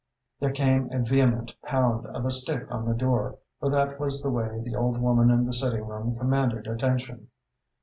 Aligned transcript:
There 0.39 0.49
came 0.51 0.91
a 0.91 0.97
vehement 0.97 1.53
pound 1.63 2.07
of 2.07 2.25
a 2.25 2.31
stick 2.31 2.65
on 2.71 2.87
the 2.87 2.97
floor, 2.97 3.37
for 3.59 3.69
that 3.69 3.99
was 3.99 4.19
the 4.19 4.31
way 4.31 4.59
the 4.65 4.73
old 4.75 4.97
woman 4.97 5.29
in 5.29 5.45
the 5.45 5.53
sitting 5.53 5.85
room 5.85 6.15
commanded 6.17 6.65
attention. 6.65 7.27